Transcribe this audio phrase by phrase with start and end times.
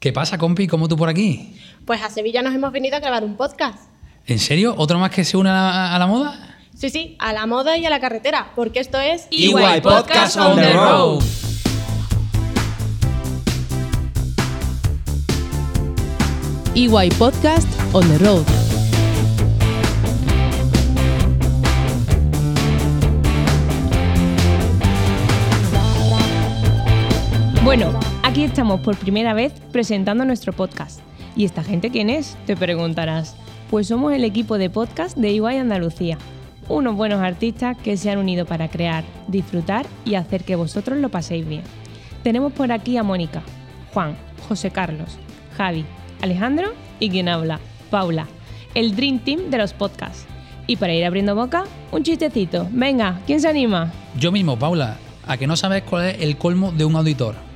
[0.00, 0.68] ¿Qué pasa, compi?
[0.68, 1.56] ¿Cómo tú por aquí?
[1.84, 3.90] Pues a Sevilla nos hemos venido a grabar un podcast.
[4.28, 4.72] ¿En serio?
[4.78, 6.56] ¿Otro más que se une a la, a la moda?
[6.72, 10.54] Sí, sí, a la moda y a la carretera, porque esto es EY Podcast on
[10.54, 11.24] the Road.
[16.76, 18.44] EY Podcast on the Road.
[27.64, 27.92] Bueno,
[28.38, 31.00] aquí estamos por primera vez presentando nuestro podcast.
[31.34, 32.36] ¿Y esta gente quién es?
[32.46, 33.34] Te preguntarás.
[33.68, 36.18] Pues somos el equipo de podcast de EY Andalucía.
[36.68, 41.08] Unos buenos artistas que se han unido para crear, disfrutar y hacer que vosotros lo
[41.08, 41.62] paséis bien.
[42.22, 43.42] Tenemos por aquí a Mónica,
[43.92, 44.16] Juan,
[44.48, 45.18] José Carlos,
[45.56, 45.84] Javi,
[46.22, 47.58] Alejandro y quien habla,
[47.90, 48.28] Paula,
[48.76, 50.26] el Dream Team de los podcasts.
[50.68, 52.68] Y para ir abriendo boca, un chistecito.
[52.70, 53.92] Venga, ¿quién se anima?
[54.16, 54.96] Yo mismo, Paula.
[55.26, 57.47] ¿A que no sabes cuál es el colmo de un auditor?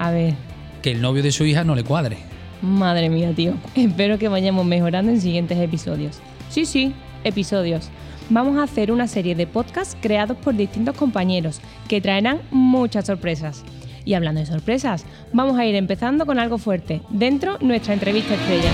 [0.00, 0.34] A ver,
[0.82, 2.16] Que el novio de su hija no le cuadre.
[2.62, 3.52] madre mía, tío.
[3.74, 6.18] Espero que vayamos mejorando en siguientes episodios.
[6.48, 7.88] Sí, sí, episodios.
[8.30, 13.62] Vamos a hacer una serie de podcasts creados por distintos compañeros que traerán muchas sorpresas.
[14.06, 17.02] Y hablando de sorpresas, vamos a ir empezando con algo fuerte.
[17.10, 18.70] Dentro, nuestra entrevista estrella.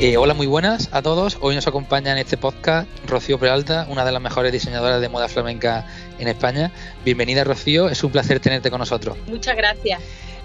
[0.00, 1.38] Eh, hola, muy buenas a todos.
[1.40, 5.26] Hoy nos acompaña en este podcast Rocío Peralta, una de las mejores diseñadoras de moda
[5.26, 5.88] flamenca
[6.20, 6.70] en España.
[7.04, 7.88] Bienvenida, Rocío.
[7.88, 9.16] Es un placer tenerte con nosotros.
[9.26, 10.00] Muchas gracias.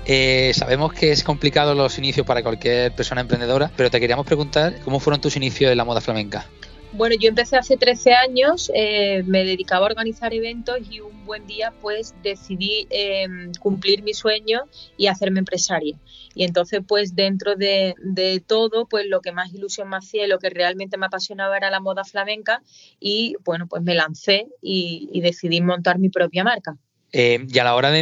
[0.07, 4.73] Eh, sabemos que es complicado los inicios para cualquier persona emprendedora, pero te queríamos preguntar
[4.83, 6.47] cómo fueron tus inicios en la moda flamenca.
[6.95, 11.47] Bueno, yo empecé hace 13 años, eh, me dedicaba a organizar eventos y un buen
[11.47, 13.25] día pues decidí eh,
[13.59, 15.97] cumplir mi sueño y hacerme empresaria.
[16.35, 17.95] Y entonces pues dentro de,
[18.45, 21.71] todo pues lo que más ilusión me hacía y lo que realmente me apasionaba era
[21.71, 22.61] la moda flamenca
[22.99, 26.77] y bueno pues me lancé y, decidí montar mi propia marca.
[27.11, 27.99] Eh, y a la hora de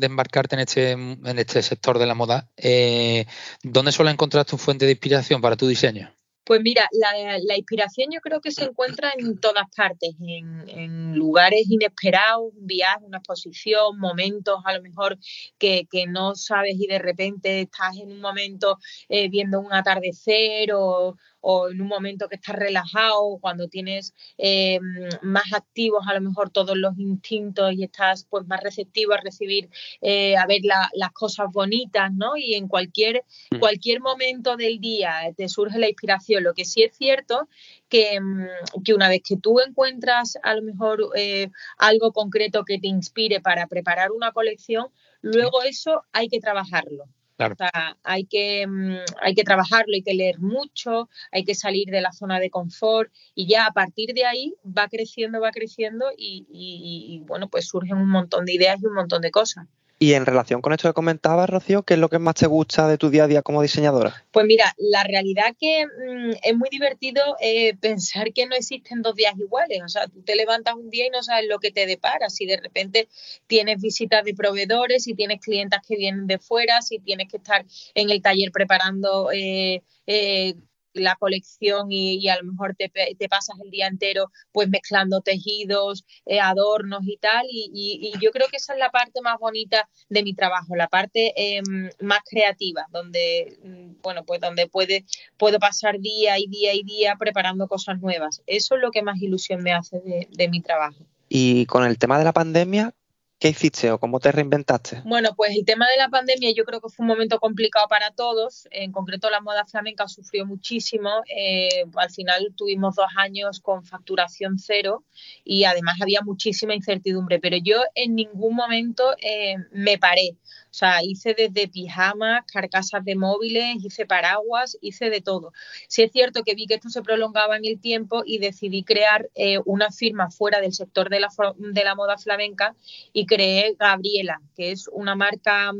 [0.00, 3.24] embarcarte en este, en este sector de la moda, eh,
[3.62, 6.12] ¿dónde suele encontrar tu fuente de inspiración para tu diseño?
[6.44, 11.14] Pues mira, la, la inspiración yo creo que se encuentra en todas partes, en, en
[11.14, 15.16] lugares inesperados, un viaje, una exposición, momentos a lo mejor
[15.58, 18.78] que, que no sabes y de repente estás en un momento
[19.08, 24.80] eh, viendo un atardecer o, o en un momento que estás relajado, cuando tienes eh,
[25.22, 29.68] más activos a lo mejor todos los instintos y estás pues más receptivo a recibir,
[30.00, 32.36] eh, a ver la- las cosas bonitas, ¿no?
[32.36, 33.58] Y en cualquier Mm.
[33.60, 36.29] cualquier momento del día te surge la inspiración.
[36.38, 37.48] Lo que sí es cierto
[37.88, 38.46] que, mm,
[38.84, 43.40] que una vez que tú encuentras a lo mejor eh, algo concreto que te inspire
[43.40, 44.86] para preparar una colección,
[45.22, 47.04] luego eso hay que trabajarlo.
[47.36, 47.54] Claro.
[47.54, 51.88] O sea, hay que, mm, hay que trabajarlo, hay que leer mucho, hay que salir
[51.88, 56.06] de la zona de confort y ya a partir de ahí va creciendo, va creciendo
[56.16, 59.66] y, y- y, bueno, pues surgen un montón de ideas y un montón de cosas.
[60.02, 62.88] Y en relación con esto que comentabas, Rocío, ¿qué es lo que más te gusta
[62.88, 64.24] de tu día a día como diseñadora?
[64.30, 69.14] Pues mira, la realidad que mm, es muy divertido eh, pensar que no existen dos
[69.14, 69.82] días iguales.
[69.84, 72.30] O sea, tú te levantas un día y no sabes lo que te depara.
[72.30, 73.08] Si de repente
[73.46, 77.66] tienes visitas de proveedores, si tienes clientas que vienen de fuera, si tienes que estar
[77.94, 80.54] en el taller preparando eh, eh,
[80.94, 85.20] la colección y, y a lo mejor te, te pasas el día entero pues mezclando
[85.20, 87.46] tejidos, eh, adornos y tal.
[87.50, 91.32] Y, yo creo que esa es la parte más bonita de mi trabajo, la parte
[91.36, 91.62] eh,
[92.00, 95.04] más creativa, donde mm, bueno, pues donde puede,
[95.36, 98.42] puedo pasar día y día y día preparando cosas nuevas.
[98.46, 101.04] Eso es lo que más ilusión me hace de, de mi trabajo.
[101.28, 102.92] Y con el tema de la pandemia,
[103.40, 105.00] ¿qué hiciste o cómo te reinventaste?
[105.04, 108.10] Bueno, pues el tema de la pandemia yo creo que fue un momento complicado para
[108.10, 108.68] todos.
[108.70, 111.10] En concreto la moda flamenca sufrió muchísimo.
[111.34, 115.04] Eh, al final tuvimos dos años con facturación cero
[115.42, 117.40] y además había muchísima incertidumbre.
[117.40, 120.36] Pero yo en ningún momento eh, me paré.
[120.70, 125.52] O sea, hice desde pijamas, carcasas de móviles, hice paraguas, hice de todo.
[125.88, 129.28] Sí es cierto que vi que esto se prolongaba en el tiempo y decidí crear
[129.34, 132.76] eh, una firma fuera del sector de la, de la moda flamenca
[133.12, 135.72] y creé Gabriela, que es una marca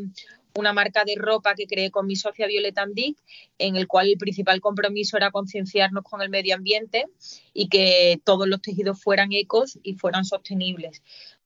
[0.57, 3.17] una marca de ropa que creé con mi socia Violeta Andic,
[3.59, 7.07] en el cual el principal compromiso era concienciarnos con el medio ambiente
[7.55, 11.03] y que todos los tejidos fueran ecos y fueran sostenibles.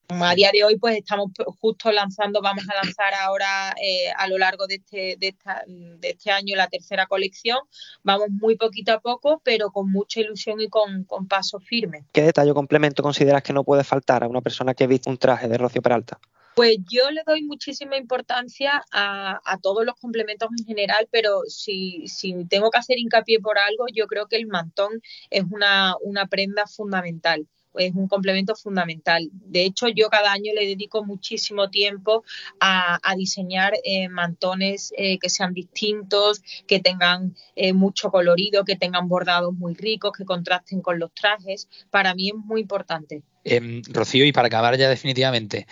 [0.08, 1.30] A día de hoy, pues estamos
[1.60, 6.10] justo lanzando, vamos a lanzar ahora eh, a lo largo de este, de, esta, de
[6.10, 7.58] este año la tercera colección.
[8.02, 12.04] Vamos muy poquito a poco, pero con mucha ilusión y con, con paso firme.
[12.12, 15.16] ¿Qué detalle o complemento consideras que no puede faltar a una persona que viste un
[15.16, 16.20] traje de Rocío Peralta?
[16.54, 22.06] Pues yo le doy muchísima importancia a, a todos los complementos en general, pero si,
[22.06, 26.26] si tengo que hacer hincapié por algo, yo creo que el mantón es una, una
[26.26, 27.48] prenda fundamental
[27.78, 29.28] es un complemento fundamental.
[29.32, 32.24] De hecho, yo cada año le dedico muchísimo tiempo
[32.60, 39.08] a, diseñar eh, mantones eh, que sean distintos, que tengan eh, mucho colorido, que tengan
[39.08, 41.68] bordados muy ricos, que contrasten con los trajes.
[41.90, 43.22] Para mí es muy importante.
[43.44, 45.66] Em, Rocío, y para acabar ya definitivamente,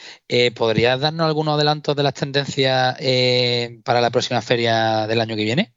[0.54, 2.96] ¿podrías darnos algunos adelantos de las tendencias
[3.82, 5.72] para la próxima feria del año que viene?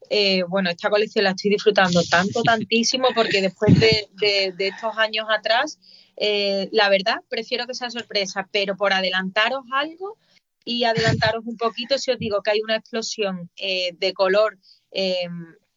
[0.49, 5.79] bueno, esta colección la estoy disfrutando tanto, tantísimo, porque después de, de estos años atrás
[6.17, 10.17] eh, la verdad, prefiero que sea sorpresa, pero por adelantaros algo
[10.63, 14.57] y adelantaros un poquito, si os digo que hay una explosión eh, de color
[14.91, 15.27] eh,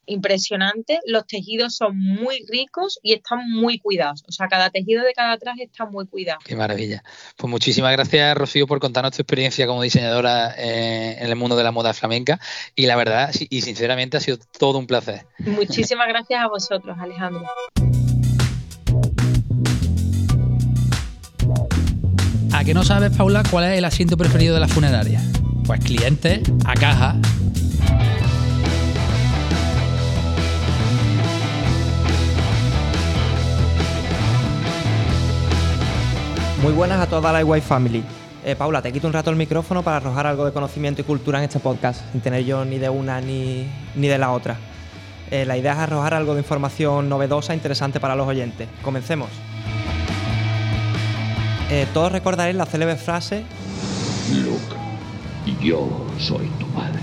[0.08, 4.24] impresionante, los tejidos son muy ricos y están muy cuidados.
[4.26, 6.40] O sea, cada tejido de cada traje está muy cuidado.
[6.44, 7.02] Qué maravilla.
[7.36, 11.70] Pues muchísimas gracias, Rocío, por contarnos tu experiencia como diseñadora en el mundo de la
[11.70, 12.40] moda flamenca.
[12.74, 15.26] Y la verdad, y sinceramente, ha sido todo un placer.
[15.38, 17.46] Muchísimas gracias a vosotros, Alejandro.
[22.52, 25.22] ¿A que no sabes, Paula, cuál es el asiento preferido de la funeraria?
[25.64, 27.16] Pues cliente, a caja.
[36.62, 38.02] Muy buenas a toda la iWay Family.
[38.44, 41.38] Eh, Paula, te quito un rato el micrófono para arrojar algo de conocimiento y cultura
[41.38, 44.56] en este podcast, sin tener yo ni de una ni, de la otra.
[45.30, 48.68] Eh, la idea es arrojar algo de información novedosa e interesante para los oyentes.
[48.82, 49.28] Comencemos.
[51.70, 53.44] Eh, todos recordaréis la célebre frase
[54.42, 57.02] Luke, yo soy tu padre.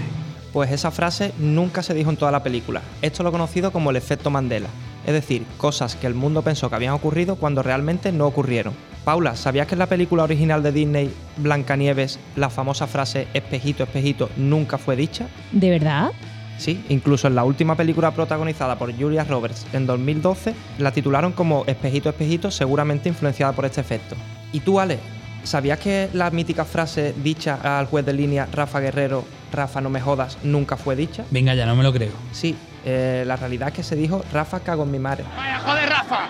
[0.51, 2.81] Pues esa frase nunca se dijo en toda la película.
[3.01, 4.67] Esto lo conocido como el efecto Mandela.
[5.05, 8.73] Es decir, cosas que el mundo pensó que habían ocurrido cuando realmente no ocurrieron.
[9.05, 14.31] Paula, ¿sabías que en la película original de Disney, Blancanieves, la famosa frase espejito, espejito
[14.35, 15.27] nunca fue dicha?
[15.51, 16.11] ¿De verdad?
[16.57, 21.65] Sí, incluso en la última película protagonizada por Julia Roberts en 2012 la titularon como
[21.67, 24.15] Espejito, espejito, seguramente influenciada por este efecto.
[24.51, 24.97] ¿Y tú, Ale?
[25.43, 30.01] ¿Sabías que la mítica frase dicha al juez de línea Rafa Guerrero, Rafa no me
[30.01, 31.25] jodas, nunca fue dicha?
[31.29, 32.13] Venga, ya no me lo creo.
[32.31, 35.25] Sí, eh, la realidad es que se dijo Rafa cago en mi madre.
[35.37, 36.29] ¡Vaya, joder, Rafa!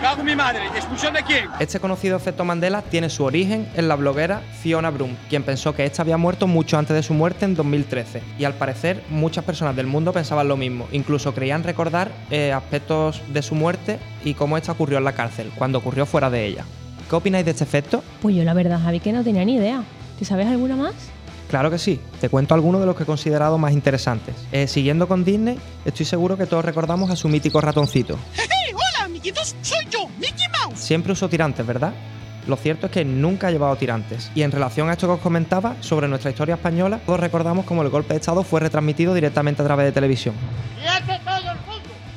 [0.00, 0.60] ¡Cago en mi madre!
[0.72, 1.48] ¿Y expulsión de quién?
[1.58, 5.84] Este conocido efecto Mandela tiene su origen en la bloguera Fiona Brum, quien pensó que
[5.84, 8.22] esta había muerto mucho antes de su muerte en 2013.
[8.38, 10.86] Y al parecer, muchas personas del mundo pensaban lo mismo.
[10.92, 15.50] Incluso creían recordar eh, aspectos de su muerte y cómo esta ocurrió en la cárcel,
[15.56, 16.64] cuando ocurrió fuera de ella.
[17.10, 18.04] ¿Qué opináis de este efecto?
[18.22, 19.82] Pues yo la verdad, Javi, que no tenía ni idea.
[20.16, 20.94] ¿Te sabes alguna más?
[21.50, 24.34] Claro que sí, te cuento algunos de los que he considerado más interesantes.
[24.52, 28.16] Eh, siguiendo con Disney, estoy seguro que todos recordamos a su mítico ratoncito.
[29.20, 29.56] ¡Hey, hola, amiguitos!
[29.62, 30.78] ¡Soy yo, Mickey Mouse!
[30.78, 31.92] Siempre usó tirantes, ¿verdad?
[32.46, 34.30] Lo cierto es que nunca ha llevado tirantes.
[34.34, 37.82] Y en relación a esto que os comentaba sobre nuestra historia española, todos recordamos cómo
[37.82, 40.34] el golpe de Estado fue retransmitido directamente a través de televisión.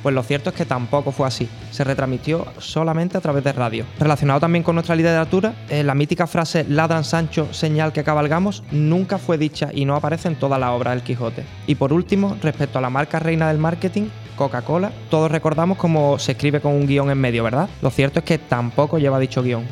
[0.02, 1.48] Pues lo cierto es que tampoco fue así.
[1.70, 3.86] Se retransmitió solamente a través de radio.
[4.00, 9.20] Relacionado también con nuestra literatura, eh, la mítica frase ladran Sancho, señal que cabalgamos, nunca
[9.20, 11.44] fue dicha y no aparece en toda la obra del Quijote.
[11.68, 14.08] Y por último, respecto a la marca reina del marketing,
[14.42, 17.70] Coca-Cola, todos recordamos cómo se escribe con un guion en medio, ¿verdad?
[17.84, 19.68] Lo cierto es que tampoco lleva dicho guion.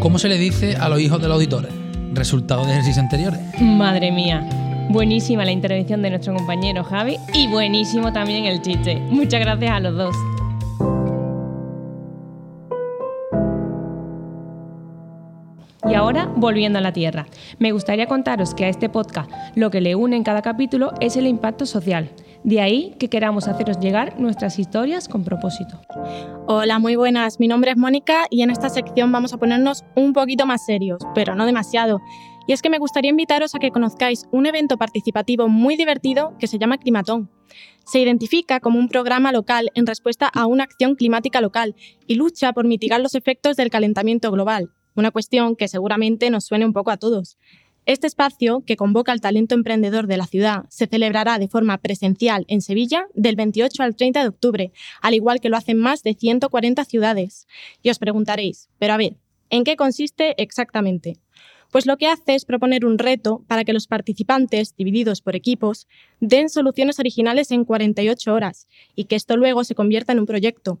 [0.00, 1.72] ¿Cómo se le dice a los hijos de los auditores?
[2.12, 3.40] Resultado de ejercicios anteriores.
[3.62, 4.46] Madre mía.
[4.90, 8.96] Buenísima la intervención de nuestro compañero Javi y buenísimo también el chiste.
[9.08, 10.14] Muchas gracias a los dos.
[15.86, 17.26] Y ahora, volviendo a la Tierra,
[17.58, 21.16] me gustaría contaros que a este podcast lo que le une en cada capítulo es
[21.16, 22.10] el impacto social.
[22.42, 25.80] De ahí que queramos haceros llegar nuestras historias con propósito.
[26.46, 27.38] Hola, muy buenas.
[27.38, 31.02] Mi nombre es Mónica y en esta sección vamos a ponernos un poquito más serios,
[31.14, 32.00] pero no demasiado.
[32.46, 36.46] Y es que me gustaría invitaros a que conozcáis un evento participativo muy divertido que
[36.46, 37.30] se llama Climatón.
[37.84, 41.74] Se identifica como un programa local en respuesta a una acción climática local
[42.06, 46.66] y lucha por mitigar los efectos del calentamiento global, una cuestión que seguramente nos suene
[46.66, 47.36] un poco a todos.
[47.86, 52.46] Este espacio, que convoca al talento emprendedor de la ciudad, se celebrará de forma presencial
[52.48, 54.72] en Sevilla del 28 al 30 de octubre,
[55.02, 57.46] al igual que lo hacen más de 140 ciudades.
[57.82, 59.18] Y os preguntaréis, pero a ver,
[59.50, 61.18] ¿en qué consiste exactamente?
[61.74, 65.88] Pues lo que hace es proponer un reto para que los participantes, divididos por equipos,
[66.20, 70.78] den soluciones originales en 48 horas y que esto luego se convierta en un proyecto.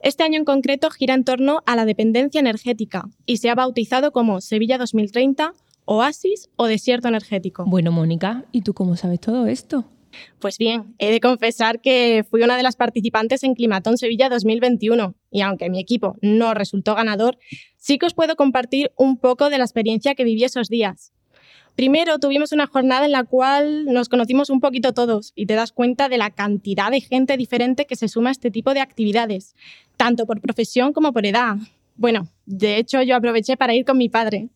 [0.00, 4.12] Este año en concreto gira en torno a la dependencia energética y se ha bautizado
[4.12, 5.54] como Sevilla 2030,
[5.86, 7.64] Oasis o Desierto Energético.
[7.66, 9.86] Bueno, Mónica, ¿y tú cómo sabes todo esto?
[10.38, 15.16] Pues bien, he de confesar que fui una de las participantes en Climatón Sevilla 2021
[15.30, 17.38] y aunque mi equipo no resultó ganador,
[17.76, 21.12] sí que os puedo compartir un poco de la experiencia que viví esos días.
[21.78, 25.70] Primero tuvimos una jornada en la cual nos conocimos un poquito todos y te das
[25.70, 29.54] cuenta de la cantidad de gente diferente que se suma a este tipo de actividades,
[29.96, 31.56] tanto por profesión como por edad.
[31.94, 34.48] Bueno, de hecho yo aproveché para ir con mi padre.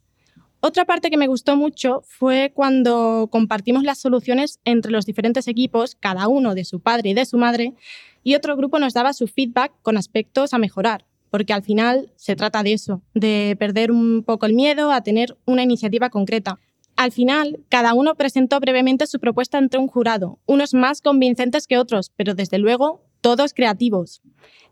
[0.64, 5.96] Otra parte que me gustó mucho fue cuando compartimos las soluciones entre los diferentes equipos,
[5.98, 7.74] cada uno de su padre y de su madre,
[8.22, 12.36] y otro grupo nos daba su feedback con aspectos a mejorar, porque al final se
[12.36, 16.60] trata de eso, de perder un poco el miedo a tener una iniciativa concreta.
[16.94, 21.76] Al final, cada uno presentó brevemente su propuesta ante un jurado, unos más convincentes que
[21.76, 24.22] otros, pero desde luego todos creativos.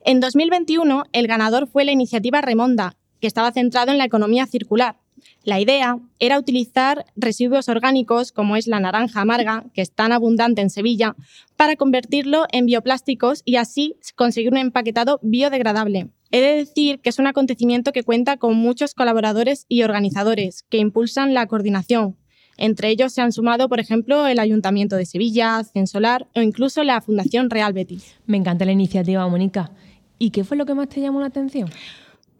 [0.04, 4.96] En 2021, el ganador fue la iniciativa Remonda, que estaba centrado en la economía circular.
[5.42, 10.60] La idea era utilizar residuos orgánicos, como es la naranja amarga, que es tan abundante
[10.60, 11.16] en Sevilla,
[11.56, 16.08] para convertirlo en bioplásticos y así conseguir un empaquetado biodegradable.
[16.30, 20.76] He de decir que es un acontecimiento que cuenta con muchos colaboradores y organizadores que
[20.76, 22.16] impulsan la coordinación.
[22.58, 27.00] Entre ellos se han sumado, por ejemplo, el Ayuntamiento de Sevilla, Censolar o incluso la
[27.00, 28.16] Fundación Real Betis.
[28.26, 29.70] Me encanta la iniciativa, Mónica.
[30.18, 31.70] ¿Y qué fue lo que más te llamó la atención?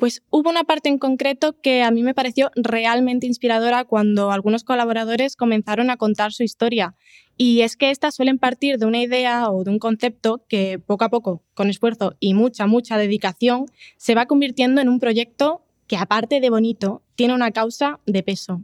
[0.00, 4.64] Pues hubo una parte en concreto que a mí me pareció realmente inspiradora cuando algunos
[4.64, 6.94] colaboradores comenzaron a contar su historia
[7.36, 11.04] y es que estas suelen partir de una idea o de un concepto que poco
[11.04, 13.66] a poco, con esfuerzo y mucha, mucha dedicación,
[13.98, 18.62] se va convirtiendo en un proyecto que aparte de bonito, tiene una causa de peso.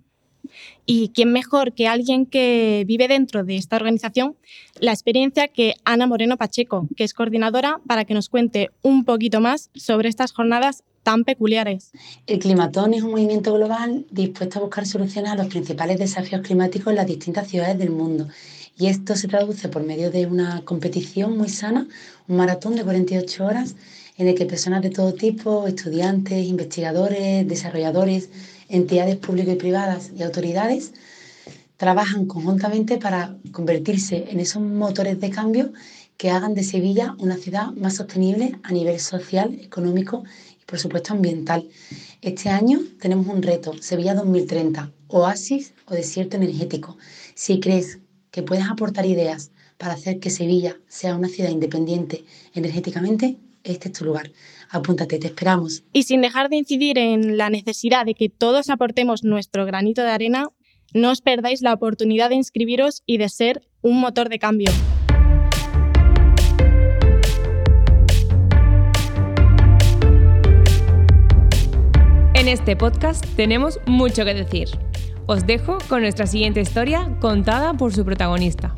[0.87, 4.37] Y quién mejor que alguien que vive dentro de esta organización
[4.81, 9.43] la experiencia que Ana Moreno Pacheco, que es coordinadora, para que nos cuente un poquito
[9.43, 10.83] más sobre estas jornadas
[11.25, 11.92] peculiares.
[12.26, 16.88] El climatón es un movimiento global dispuesto a buscar soluciones a los principales desafíos climáticos
[16.88, 18.28] en las distintas ciudades del mundo
[18.78, 21.86] y esto se traduce por medio de una competición muy sana,
[22.28, 23.76] un maratón de 48 horas
[24.18, 28.28] en el que personas de todo tipo, estudiantes, investigadores, desarrolladores,
[28.68, 30.92] entidades públicas y privadas y autoridades,
[31.76, 35.72] trabajan conjuntamente para convertirse en esos motores de cambio
[36.16, 40.25] que hagan de Sevilla una ciudad más sostenible a nivel social, económico
[40.66, 41.68] por supuesto ambiental.
[42.20, 46.99] Este año tenemos un reto, Sevilla 2030, oasis o desierto energético.
[47.35, 53.37] Si crees que puedas aportar ideas para hacer que Sevilla sea una ciudad independiente energéticamente,
[53.64, 54.30] este es tu lugar.
[54.70, 55.85] Apúntate, te esperamos.
[55.92, 60.11] Y sin dejar de incidir en la necesidad de que todos aportemos nuestro granito de
[60.11, 60.49] arena,
[60.94, 64.70] no os perdáis la oportunidad de inscribiros y de ser un motor de cambio.
[72.46, 74.68] En este podcast tenemos mucho que decir.
[75.26, 78.72] Os dejo con nuestra siguiente historia contada por su protagonista.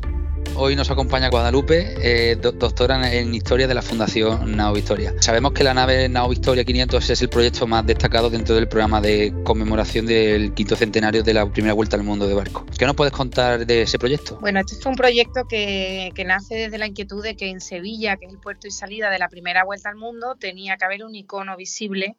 [0.55, 5.13] Hoy nos acompaña Guadalupe, eh, doctora en Historia de la Fundación Nao Victoria.
[5.19, 9.01] Sabemos que la nave Nao Victoria 500 es el proyecto más destacado dentro del programa
[9.01, 12.65] de conmemoración del quinto centenario de la primera vuelta al mundo de barco.
[12.75, 14.39] ¿Qué nos puedes contar de ese proyecto?
[14.41, 18.17] Bueno, este fue un proyecto que, que nace desde la inquietud de que en Sevilla,
[18.17, 21.03] que es el puerto y salida de la primera vuelta al mundo, tenía que haber
[21.03, 22.17] un icono visible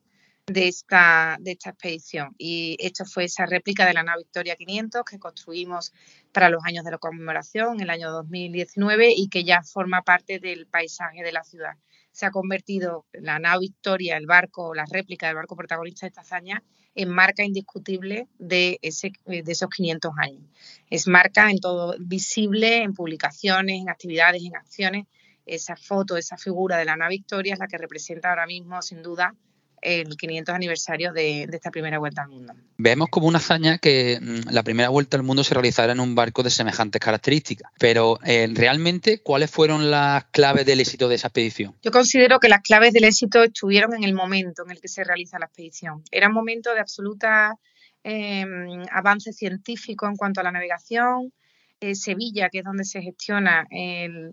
[0.53, 2.35] de esta, de esta expedición.
[2.37, 5.93] Y esto fue esa réplica de la nave Victoria 500 que construimos
[6.33, 10.67] para los años de la conmemoración, el año 2019, y que ya forma parte del
[10.67, 11.75] paisaje de la ciudad.
[12.11, 16.23] Se ha convertido la nave Victoria, el barco, la réplica del barco protagonista de esta
[16.23, 16.65] hazaña,
[16.97, 20.43] en marca indiscutible de, ese, de esos 500 años.
[20.91, 25.07] Es marca en todo visible, en publicaciones, en actividades, en acciones.
[25.47, 29.03] Esa foto, esa figura de la nave Victoria es la que representa ahora mismo, sin
[29.03, 29.35] duda,
[29.83, 32.55] el 500 aniversario de, esta primera vuelta al mundo.
[32.77, 36.15] Vemos como una hazaña que mm, la primera vuelta al mundo se realizara en un
[36.15, 41.29] barco de semejantes características, pero eh, realmente, ¿cuáles fueron las claves del éxito de esa
[41.29, 41.75] expedición?
[41.83, 45.05] Yo considero que las claves del éxito estuvieron en el momento en el que se
[45.05, 46.03] realiza la expedición.
[46.11, 47.57] Era un momento de absoluta
[48.03, 51.33] em, avance científico en cuanto a la navegación,
[51.81, 53.67] eh, Sevilla, que es donde se gestiona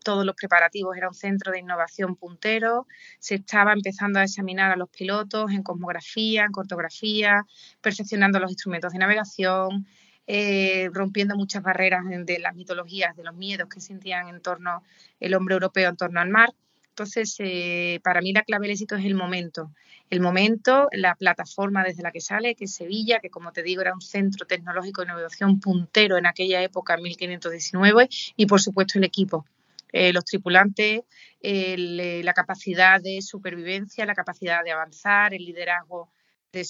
[0.03, 2.87] todos los preparativos, era un centro de innovación puntero.
[3.19, 7.45] Se estaba empezando a examinar a los pilotos en cosmografía, en cartografía,
[7.81, 9.87] perfeccionando los instrumentos de navegación,
[10.27, 14.83] eh, rompiendo muchas barreras de las mitologías, de los miedos que sentían en torno
[15.21, 16.53] el hombre europeo en torno al mar.
[16.97, 19.71] Entonces, eh, para mí la clave del éxito es el momento.
[20.09, 23.83] El momento, la plataforma desde la que sale, que es Sevilla, que como te digo
[23.83, 28.97] era un centro tecnológico de innovación puntero en aquella época, en 1519, y por supuesto
[28.97, 29.45] el equipo.
[29.93, 31.01] Eh, los tripulantes,
[31.39, 36.09] eh, la capacidad de supervivencia, la capacidad de avanzar, el liderazgo
[36.51, 36.65] de,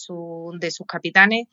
[0.59, 1.47] de sus capitanes,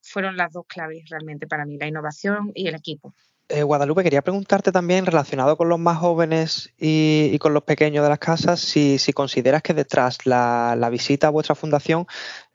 [0.00, 3.14] fueron las dos claves realmente para mí, la innovación y el equipo.
[3.52, 8.08] Eh, Guadalupe, quería preguntarte también, relacionado con los más jóvenes y, con los pequeños de
[8.08, 12.06] las casas, si, consideras que detrás la, la visita a vuestra fundación,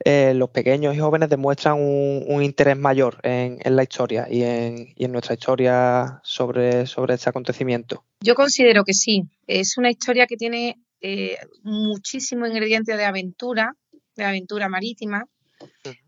[0.04, 5.34] eh, los pequeños y jóvenes demuestran un, interés mayor en, la historia y en, nuestra
[5.34, 8.04] historia sobre, sobre este acontecimiento.
[8.20, 9.24] Yo considero que sí.
[9.46, 13.74] Es una historia que tiene eh, muchísimo ingrediente de aventura,
[14.16, 15.26] de aventura marítima,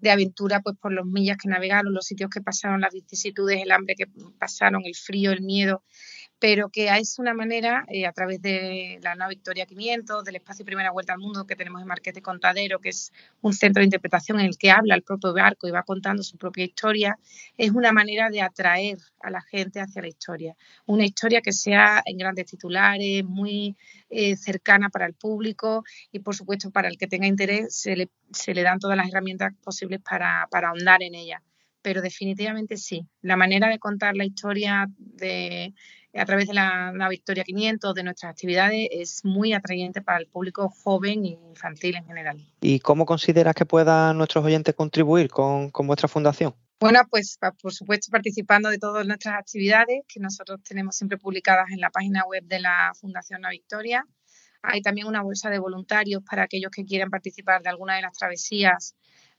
[0.01, 3.71] de aventura pues por los millas que navegaron, los sitios que pasaron, las vicisitudes, el
[3.71, 4.07] hambre que
[4.39, 5.85] pasaron, el frío, el miedo
[6.39, 10.65] pero que es una manera, eh, a través de la nave Victoria 500, del espacio
[10.65, 14.39] Primera Vuelta al Mundo que tenemos en Marquete Contadero, que es un centro de interpretación
[14.41, 17.19] en el que habla el propio barco y va contando su propia historia,
[17.57, 20.57] es una manera de atraer a la gente hacia la historia.
[20.87, 23.77] Una historia que sea en grandes titulares, muy
[24.11, 28.11] eh, cercana para el público y, por supuesto, para el que tenga interés, se le,
[28.33, 31.43] se le dan todas las herramientas posibles para, para ahondar en ella
[31.89, 33.09] pero definitivamente sí.
[33.23, 35.73] La manera de contar la historia de,
[36.13, 40.69] a través de la, Victoria 500, de nuestras actividades, es muy atrayente para el público
[40.69, 42.47] joven e infantil en general.
[42.61, 46.55] ¿Y cómo consideras que puedan nuestros oyentes contribuir con, vuestra fundación?
[46.79, 51.81] Bueno, pues por supuesto participando de todas nuestras actividades que nosotros tenemos siempre publicadas en
[51.81, 54.05] la página web de la Fundación La Victoria.
[54.61, 58.13] Hay también una bolsa de voluntarios para aquellos que quieran participar de alguna de las
[58.13, 58.95] travesías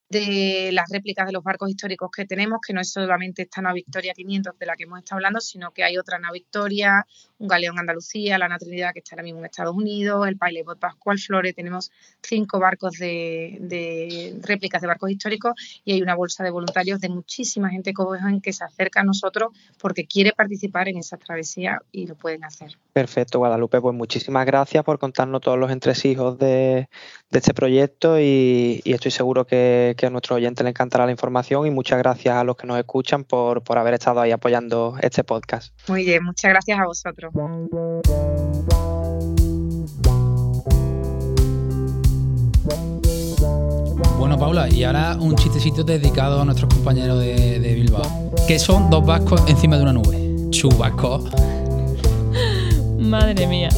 [0.09, 3.75] de las réplicas de los barcos históricos que tenemos, que no es solamente esta Nave
[3.75, 7.05] Victoria 500 de la que hemos estado hablando, sino que hay otra Nave Victoria,
[7.37, 10.79] un Galeón Andalucía, la Ana Trinidad que está ahora mismo en Estados Unidos, el Pilot
[10.79, 11.91] Pascual Flore, tenemos
[12.23, 15.53] cinco barcos de, réplicas de barcos históricos
[15.85, 19.51] y hay una bolsa de voluntarios de muchísima gente joven que se acerca a nosotros
[19.79, 22.77] porque quiere participar en esa travesía y lo pueden hacer.
[22.93, 26.89] Perfecto, Guadalupe, pues muchísimas gracias por contarnos todos los entresijos de,
[27.29, 31.71] este proyecto y estoy seguro que que a nuestros oyentes les encantará la información y
[31.71, 35.73] muchas gracias a los que nos escuchan por, por haber estado ahí apoyando este podcast.
[35.89, 37.33] Muy bien, muchas gracias a vosotros.
[44.17, 48.31] Bueno, Paula, y ahora un chistecito dedicado a nuestros compañeros de, de Bilbao.
[48.47, 50.49] ¿Qué son dos vascos encima de una nube?
[50.51, 51.29] Chubasco.
[52.99, 53.69] Madre mía.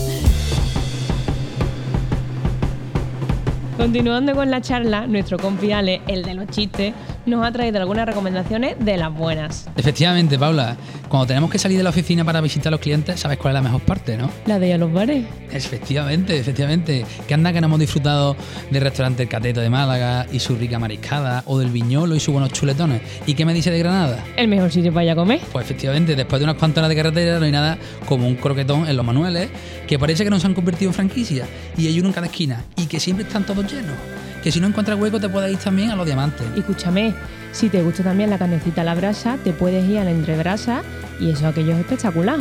[3.81, 6.93] Continuando con la charla, nuestro compi Ale, el de los chistes,
[7.25, 9.69] nos ha traído algunas recomendaciones de las buenas.
[9.75, 13.37] Efectivamente, Paula, cuando tenemos que salir de la oficina para visitar a los clientes, ¿sabes
[13.37, 14.29] cuál es la mejor parte, no?
[14.45, 15.25] La de ir a los bares.
[15.51, 17.05] Efectivamente, efectivamente.
[17.27, 18.35] Que anda que no hemos disfrutado
[18.69, 22.33] del restaurante El Cateto de Málaga y su rica mariscada, o del Viñolo y sus
[22.33, 23.01] buenos chuletones.
[23.25, 24.23] ¿Y qué me dice de Granada?
[24.37, 25.41] El mejor sitio para ir a comer.
[25.51, 28.87] Pues efectivamente, después de unas cuantas horas de carretera no hay nada como un croquetón
[28.87, 29.49] en los manuales,
[29.87, 31.45] que parece que no se han convertido en franquicia,
[31.77, 33.95] y hay uno en cada esquina, y que siempre están todos llenos
[34.43, 36.45] que si no encuentras hueco te puedes ir también a los diamantes.
[36.55, 37.13] Y escúchame,
[37.51, 40.83] si te gusta también la carnecita a la brasa, te puedes ir a la entrebrasa
[41.19, 42.39] y eso aquello es espectacular.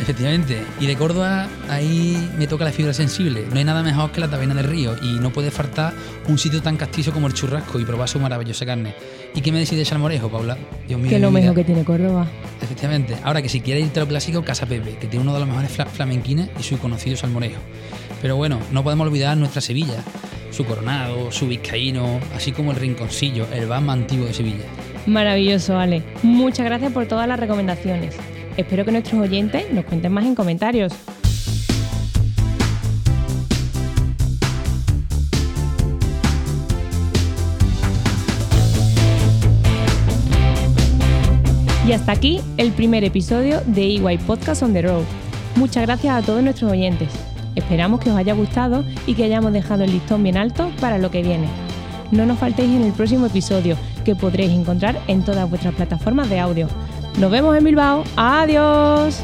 [0.00, 3.44] Efectivamente, y de Córdoba ahí me toca la fibra sensible.
[3.52, 5.92] No hay nada mejor que la taberna del río y no puede faltar
[6.26, 8.94] un sitio tan castizo como el churrasco y probar su maravillosa carne.
[9.34, 10.56] ¿Y qué me decís de Salmorejo, Paula?
[10.88, 11.10] Dios mío.
[11.10, 12.26] Que lo mejor que tiene Córdoba.
[12.62, 13.18] Efectivamente.
[13.22, 15.48] Ahora que si quieres irte a lo clásico, Casa Pepe, que tiene uno de los
[15.48, 17.60] mejores flamenquines y su conocido salmorejo.
[18.22, 20.02] Pero bueno, no podemos olvidar nuestra Sevilla,
[20.50, 24.64] su coronado, su vizcaíno, así como el rinconcillo, el bar más antiguo de Sevilla.
[25.06, 26.02] Maravilloso, Ale.
[26.22, 28.16] Muchas gracias por todas las recomendaciones.
[28.56, 30.92] Espero que nuestros oyentes nos cuenten más en comentarios.
[41.86, 45.02] Y hasta aquí el primer episodio de EY Podcast on the Road.
[45.56, 47.29] Muchas gracias a todos nuestros oyentes.
[47.54, 51.10] Esperamos que os haya gustado y que hayamos dejado el listón bien alto para lo
[51.10, 51.48] que viene.
[52.10, 56.40] No nos faltéis en el próximo episodio, que podréis encontrar en todas vuestras plataformas de
[56.40, 56.68] audio.
[57.18, 58.04] Nos vemos en Bilbao.
[58.16, 59.22] Adiós.